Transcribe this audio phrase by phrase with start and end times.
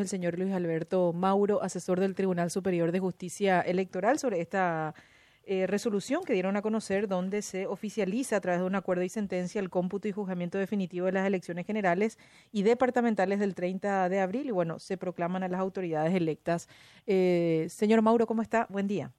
[0.00, 4.94] el señor Luis Alberto Mauro, asesor del Tribunal Superior de Justicia Electoral, sobre esta
[5.48, 9.08] eh, resolución que dieron a conocer donde se oficializa a través de un acuerdo y
[9.08, 12.18] sentencia el cómputo y juzgamiento definitivo de las elecciones generales
[12.50, 16.68] y departamentales del 30 de abril y bueno, se proclaman a las autoridades electas.
[17.06, 18.66] Eh, señor Mauro, ¿cómo está?
[18.70, 19.12] Buen día.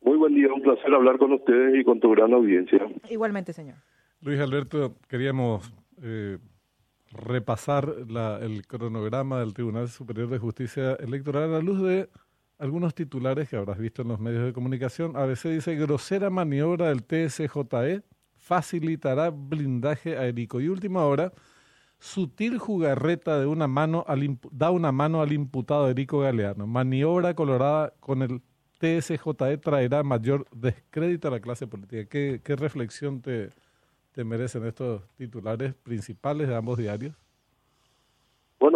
[0.00, 2.80] Muy buen día, un placer hablar con ustedes y con tu gran audiencia.
[3.08, 3.76] Igualmente, señor.
[4.22, 6.38] Luis Alberto, queríamos eh,
[7.12, 7.94] repasar
[8.40, 12.08] el cronograma del Tribunal Superior de Justicia Electoral a la luz de
[12.58, 15.16] algunos titulares que habrás visto en los medios de comunicación.
[15.16, 18.02] ABC dice, grosera maniobra del TSJE
[18.36, 20.60] facilitará blindaje aéreo.
[20.60, 21.32] Y última hora,
[21.98, 26.66] sutil jugarreta de una mano al, da una mano al imputado Erico Galeano.
[26.66, 28.42] Maniobra colorada con el
[28.78, 32.04] TSJE traerá mayor descrédito a la clase política.
[32.08, 33.50] ¿Qué, qué reflexión te,
[34.12, 37.14] te merecen estos titulares principales de ambos diarios?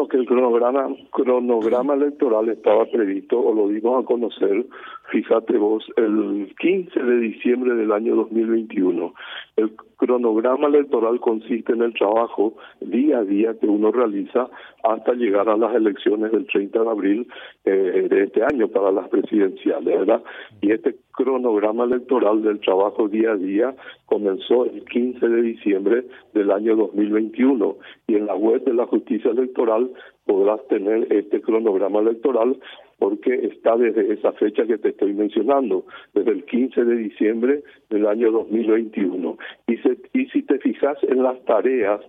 [0.04, 4.66] Que el cronograma, cronograma electoral estaba previsto, o lo dimos a conocer,
[5.10, 9.14] fíjate vos, el 15 de diciembre del año 2021.
[9.56, 14.48] El cronograma electoral consiste en el trabajo día a día que uno realiza
[14.84, 17.28] hasta llegar a las elecciones del 30 de abril
[17.64, 20.22] eh, de este año para las presidenciales, ¿verdad?
[20.60, 23.74] Y este cronograma electoral del trabajo día a día
[24.04, 29.30] comenzó el 15 de diciembre del año 2021 y en la web de la justicia
[29.30, 29.85] electoral
[30.24, 32.58] podrás tener este cronograma electoral
[32.98, 35.84] porque está desde esa fecha que te estoy mencionando,
[36.14, 39.36] desde el 15 de diciembre del año 2021.
[39.66, 42.00] Y, se, y si te fijas en las tareas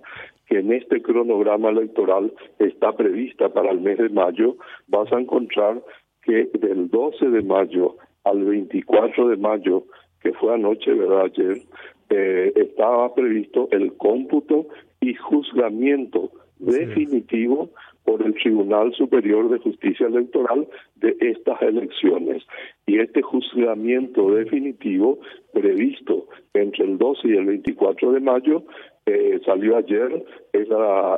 [0.48, 4.56] que en este cronograma electoral está prevista para el mes de mayo,
[4.88, 5.82] vas a encontrar
[6.24, 9.84] que del 12 de mayo al 24 de mayo,
[10.22, 11.26] que fue anoche, ¿verdad?
[11.26, 11.62] Ayer,
[12.10, 14.68] eh, estaba previsto el cómputo
[15.02, 16.32] y juzgamiento
[16.72, 17.70] definitivo
[18.04, 22.44] por el Tribunal Superior de Justicia Electoral de estas elecciones.
[22.86, 25.20] Y este juzgamiento definitivo
[25.52, 28.64] previsto entre el 12 y el 24 de mayo
[29.06, 30.68] eh, salió ayer, es,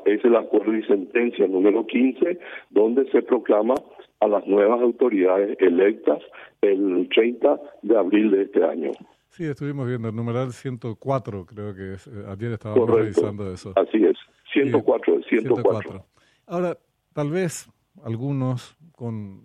[0.06, 3.76] es el acuerdo y sentencia número 15, donde se proclama
[4.20, 6.20] a las nuevas autoridades electas
[6.62, 8.92] el 30 de abril de este año.
[9.30, 13.74] Sí, estuvimos viendo el numeral 104, creo que es, eh, ayer estábamos revisando eso.
[13.76, 14.18] Así es,
[14.54, 16.06] 104, 104.
[16.48, 16.78] Ahora,
[17.14, 17.70] tal vez
[18.04, 19.44] algunos con,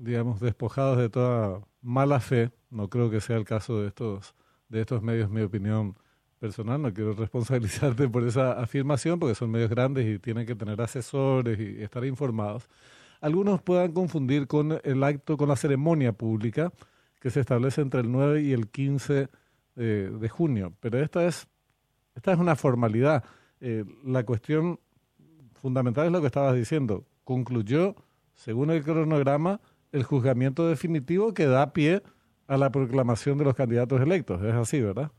[0.00, 4.34] digamos, despojados de toda mala fe, no creo que sea el caso de estos,
[4.68, 5.96] de estos medios, mi opinión
[6.38, 10.80] personal, no quiero responsabilizarte por esa afirmación, porque son medios grandes y tienen que tener
[10.80, 12.68] asesores y estar informados.
[13.20, 16.72] Algunos puedan confundir con el acto, con la ceremonia pública
[17.20, 19.28] que se establece entre el 9 y el 15
[19.76, 21.46] eh, de junio, pero esta es,
[22.16, 23.24] esta es una formalidad.
[23.64, 24.80] Eh, la cuestión
[25.54, 27.04] fundamental es lo que estabas diciendo.
[27.22, 27.94] Concluyó,
[28.34, 29.60] según el cronograma,
[29.92, 32.02] el juzgamiento definitivo que da pie
[32.48, 34.42] a la proclamación de los candidatos electos.
[34.42, 35.12] Es así, ¿verdad?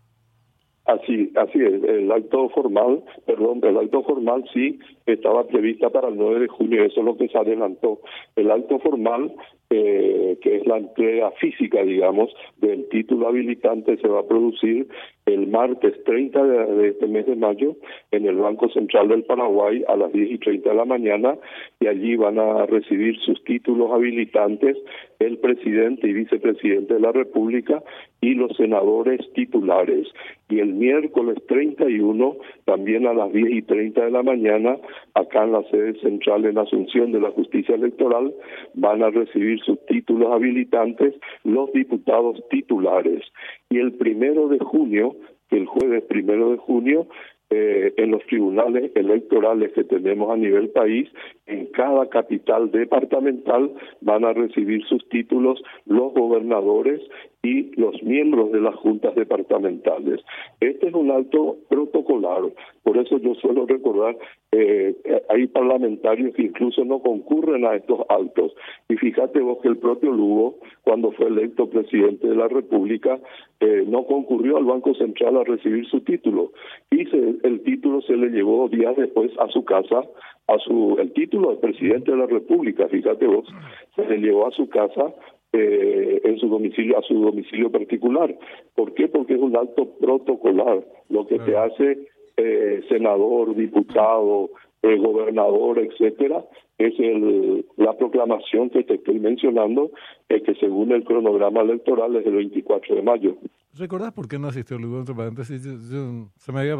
[0.86, 1.81] Así, así es.
[1.84, 6.84] El acto formal, perdón, el acto formal sí estaba prevista para el 9 de junio,
[6.84, 8.02] eso es lo que se adelantó.
[8.36, 9.34] El acto formal
[9.70, 14.88] eh, que es la entrega física, digamos, del título habilitante, se va a producir
[15.25, 17.75] el martes 30 de, este mes de mayo
[18.11, 21.35] en el Banco Central del Paraguay a las 10 y 30 de la mañana
[21.79, 24.78] y allí van a recibir sus títulos habilitantes
[25.25, 27.81] el presidente y vicepresidente de la República
[28.22, 30.07] y los senadores titulares.
[30.50, 34.78] Y el miércoles 31, también a las 10 y 30 de la mañana,
[35.13, 38.33] acá en la sede central en Asunción de la Justicia Electoral,
[38.73, 43.23] van a recibir sus títulos habilitantes los diputados titulares.
[43.69, 45.16] Y el primero de junio,
[45.50, 47.07] el jueves primero de junio,
[47.53, 51.08] eh, en los tribunales electorales que tenemos a nivel país,
[51.46, 53.72] en cada capital departamental
[54.02, 57.02] van a recibir sus títulos los gobernadores
[57.44, 60.22] y los miembros de las juntas departamentales.
[60.59, 62.42] Este es un acto protocolar,
[62.84, 64.18] por eso yo suelo recordar,
[64.56, 64.96] eh,
[65.30, 68.54] hay parlamentarios que incluso no concurren a estos actos.
[68.88, 73.19] Y fíjate vos que el propio Lugo, cuando fue electo presidente de la República,
[73.60, 76.51] eh, no concurrió al Banco Central a recibir su título.
[76.92, 77.07] Y
[77.44, 80.04] el título se le llevó días después a su casa,
[80.48, 83.48] a su el título de presidente de la República, fíjate vos,
[83.95, 85.16] se le llevó a su casa
[85.51, 88.36] eh, en su domicilio, a su domicilio particular.
[88.75, 89.07] ¿Por qué?
[89.07, 94.50] Porque es un acto protocolar, lo que te hace eh, senador, diputado,
[94.81, 96.44] eh, gobernador, etcétera,
[96.77, 99.91] es el, la proclamación que te estoy mencionando,
[100.30, 103.38] eh, que según el cronograma electoral es el 24 de mayo.
[103.77, 105.00] ¿Recordás por qué no asistió Lugo?
[105.00, 106.75] Entre paréntesis, se me había,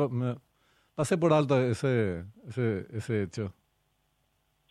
[0.95, 3.53] pasé por alto ese, ese, ese hecho.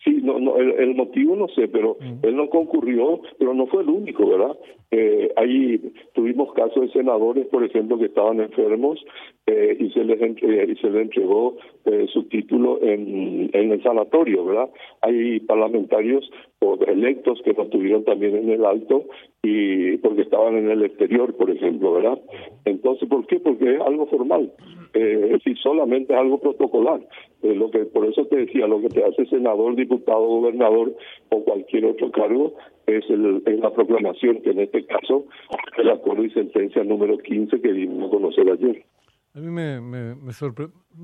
[0.05, 2.27] Sí, no, no, el, motivo no sé, pero mm.
[2.27, 4.57] él no concurrió, pero no fue el único, ¿verdad?
[4.91, 5.81] Eh, ahí
[6.15, 9.05] tuvimos casos de senadores, por ejemplo, que estaban enfermos
[9.47, 13.83] eh, y se les eh, y se les entregó eh, su título en, en el
[13.83, 14.71] sanatorio, ¿verdad?
[15.01, 16.31] Hay parlamentarios
[16.61, 19.07] o electos que no estuvieron también en el alto
[19.43, 22.21] y porque estaban en el exterior, por ejemplo, ¿verdad?
[22.65, 23.41] Entonces, ¿por qué?
[23.41, 24.53] Porque es algo formal,
[24.95, 27.01] eh, decir, solamente es algo protocolar.
[27.43, 30.95] Eh, lo que por eso te decía, lo que te hace senador, diputado, gobernador
[31.31, 32.55] o cualquier otro cargo
[32.87, 35.27] es, el, es la proclamación, que en este caso
[35.79, 38.85] el acuerdo y sentencia número 15 que dimos a conocer ayer.
[39.35, 40.33] A mí me, me, me,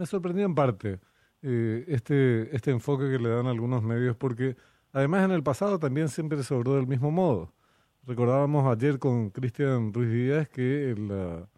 [0.06, 0.98] sorprendió en parte
[1.42, 4.56] eh, este, este enfoque que le dan algunos medios, porque
[4.92, 7.52] además en el pasado también siempre se del mismo modo.
[8.06, 11.48] Recordábamos ayer con Cristian Ruiz Díaz que la,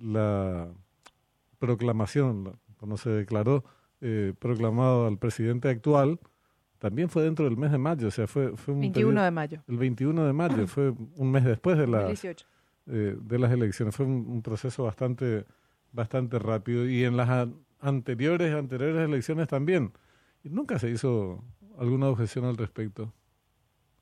[0.00, 0.68] la
[1.58, 3.64] proclamación, cuando se declaró
[4.00, 6.20] eh, proclamado al presidente actual,
[6.78, 9.62] también fue dentro del mes de mayo, o sea, fue, fue un 21 de mayo.
[9.68, 13.96] El 21 de mayo, fue un mes después de, la, eh, de las elecciones.
[13.96, 15.44] Fue un proceso bastante
[15.92, 17.48] bastante rápido y en las
[17.80, 19.90] anteriores anteriores elecciones también.
[20.44, 21.40] Y nunca se hizo
[21.78, 23.12] alguna objeción al respecto.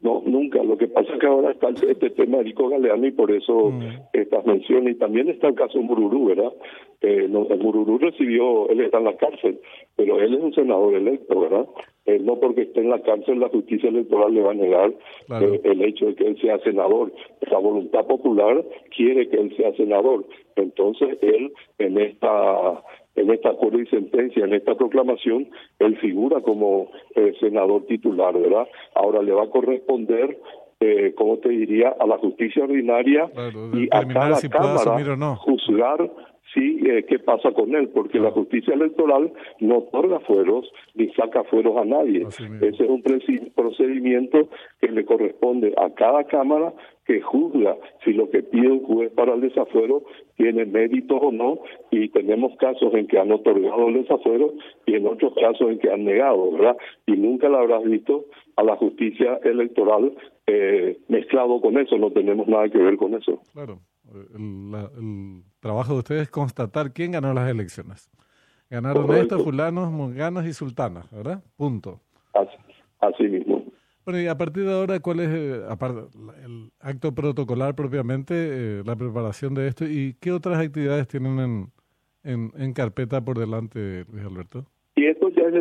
[0.00, 0.62] No, nunca.
[0.62, 3.70] Lo que pasa es que ahora está este tema de Rico Galeano y por eso
[3.70, 3.82] mm.
[4.12, 4.96] estas menciones.
[4.96, 6.52] Y también está el caso Mururú, ¿verdad?
[7.08, 9.60] Eh, no, Mururú recibió, él está en la cárcel,
[9.94, 11.64] pero él es un senador electo, ¿verdad?
[12.04, 14.92] Eh, no porque esté en la cárcel la justicia electoral le va a negar
[15.40, 17.12] eh, el hecho de que él sea senador.
[17.48, 18.64] La voluntad popular
[18.96, 20.24] quiere que él sea senador.
[20.56, 22.82] Entonces él en esta
[23.14, 25.48] en esta acuerdo y sentencia, en esta proclamación,
[25.78, 28.66] él figura como eh, senador titular, ¿verdad?
[28.94, 30.36] Ahora le va a corresponder
[30.80, 33.30] eh, como te diría, a la justicia ordinaria
[33.72, 36.10] y a cada Cámara juzgar
[36.52, 41.44] sí eh, qué pasa con él, porque la justicia electoral no otorga fueros ni saca
[41.44, 42.26] fueros a nadie.
[42.60, 43.02] Ese es un
[43.54, 44.48] procedimiento
[44.80, 46.72] que le corresponde a cada Cámara
[47.06, 50.02] que juzga si lo que pide un juez para el desafuero
[50.36, 54.52] tiene mérito o no, y tenemos casos en que han otorgado el desafuero
[54.86, 56.76] y en otros casos en que han negado, ¿verdad?
[57.06, 58.26] Y nunca la habrás visto
[58.56, 60.12] a la justicia electoral
[60.46, 63.40] eh, mezclado con eso, no tenemos nada que ver con eso.
[63.52, 63.80] Claro,
[64.14, 68.08] el, trabajo de ustedes es constatar quién ganó las elecciones.
[68.70, 71.42] Ganaron estos, fulanos, monganos y sultanas, ¿verdad?
[71.56, 72.00] Punto.
[73.00, 73.64] Así, mismo.
[74.04, 76.00] Bueno, y a partir de ahora, ¿cuál es eh, aparte,
[76.44, 81.66] el acto protocolar propiamente, eh, la preparación de esto y qué otras actividades tienen en,
[82.24, 84.64] en, en carpeta por delante, Luis Alberto?
[84.96, 85.54] Y esto ya es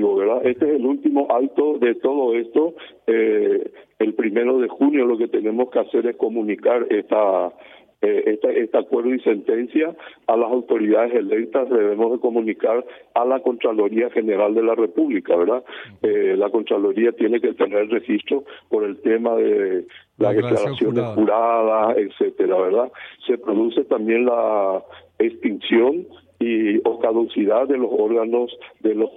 [0.00, 0.46] ¿verdad?
[0.46, 2.74] Este es el último alto de todo esto.
[3.06, 7.52] Eh, el primero de junio lo que tenemos que hacer es comunicar esta,
[8.02, 9.94] eh, este acuerdo y sentencia
[10.26, 12.84] a las autoridades electas debemos de comunicar
[13.14, 15.62] a la Contraloría General de la República, ¿verdad?
[16.02, 19.86] Eh, la Contraloría tiene que tener registro por el tema de
[20.18, 22.92] las declaraciones juradas, etcétera, ¿verdad?
[23.26, 24.82] Se produce también la
[25.20, 26.06] extinción
[26.40, 28.50] y o caducidad de los órganos
[28.80, 29.10] de los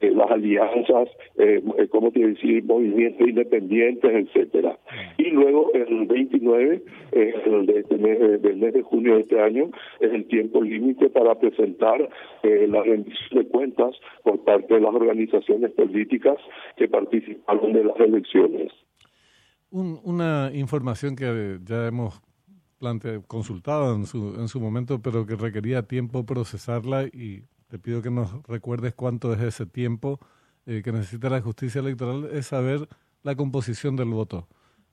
[0.00, 4.78] eh, las alianzas, eh, eh como te decir, movimientos independientes, etcétera.
[5.18, 6.82] Y luego el 29
[7.12, 9.70] el de este mes, del mes de junio de este año
[10.00, 12.08] es el tiempo límite para presentar
[12.42, 16.38] eh, la rendición de cuentas por parte de las organizaciones políticas
[16.76, 18.72] que participaron de las elecciones.
[19.70, 22.20] una información que ya hemos
[22.78, 28.02] plante, consultado en su, en su momento, pero que requería tiempo procesarla y te pido
[28.02, 30.18] que nos recuerdes cuánto es ese tiempo
[30.66, 32.80] eh, que necesita la justicia electoral, es saber
[33.22, 34.48] la composición del voto.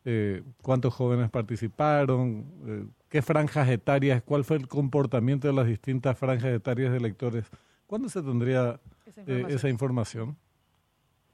[0.06, 6.18] Eh, cuántos jóvenes participaron, eh, qué franjas etarias, cuál fue el comportamiento de las distintas
[6.18, 7.50] franjas etarias de electores.
[7.88, 8.80] ¿Cuándo se tendría
[9.26, 10.36] esa información?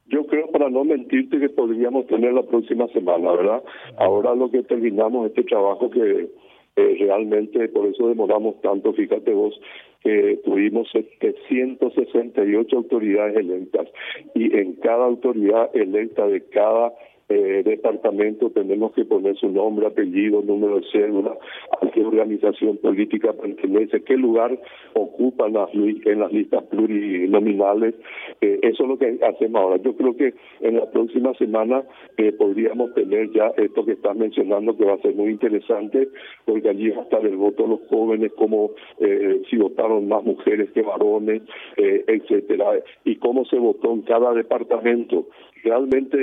[0.05, 3.63] Yo creo, para no mentirte, que podríamos tener la próxima semana, ¿verdad?
[3.97, 6.29] Ahora lo que terminamos este trabajo que
[6.75, 9.59] eh, realmente por eso demoramos tanto, fíjate vos,
[10.01, 13.87] que tuvimos 768 autoridades electas
[14.33, 16.93] y en cada autoridad electa de cada
[17.29, 21.37] eh, departamento tenemos que poner su nombre, apellido, número de cédula,
[21.81, 24.59] a qué organización política pertenece, qué lugar
[24.93, 27.95] ocupa en las, en las listas plurinominales.
[28.41, 29.77] Eh, eso es lo que hacemos ahora.
[29.77, 31.83] Yo creo que en la próxima semana
[32.17, 36.09] eh, podríamos tener ya esto que estás mencionando, que va a ser muy interesante,
[36.45, 40.23] porque allí va a estar el voto de los jóvenes, como eh, si votaron más
[40.23, 41.41] mujeres que varones,
[41.77, 45.27] etcétera, y cómo se votó en cada departamento
[45.63, 46.17] realmente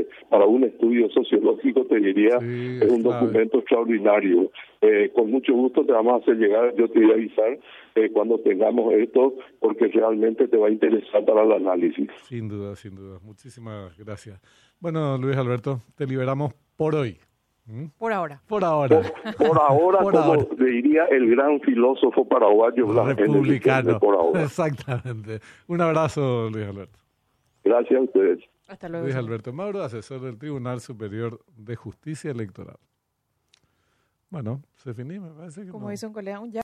[0.00, 4.50] eh, para un estudio sociológico te diría Sí, es un documento extraordinario.
[4.80, 7.58] Eh, con mucho gusto te vamos a hacer llegar, yo te voy a avisar
[7.94, 12.08] eh, cuando tengamos esto, porque realmente te va a interesar para el análisis.
[12.24, 13.18] Sin duda, sin duda.
[13.22, 14.40] Muchísimas gracias.
[14.80, 17.16] Bueno, Luis Alberto, te liberamos por hoy.
[17.66, 17.86] ¿Mm?
[17.98, 18.42] Por ahora.
[18.46, 19.00] Por ahora.
[19.38, 20.46] Por ahora, Por como ahora.
[20.58, 23.98] diría el gran filósofo paraguayo Republicano.
[23.98, 24.42] por ahora.
[24.44, 25.40] Exactamente.
[25.66, 26.98] Un abrazo, Luis Alberto.
[27.64, 28.40] Gracias a ustedes.
[28.66, 29.04] Hasta luego.
[29.06, 29.16] Luis.
[29.16, 32.78] Alberto Mauro, asesor del Tribunal Superior de Justicia Electoral.
[34.30, 35.90] Bueno, se finí, me parece que Como no.
[35.90, 36.52] dice un colega, un ya